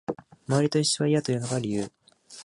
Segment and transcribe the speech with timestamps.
[0.47, 1.91] 周りと一緒は嫌というのが理由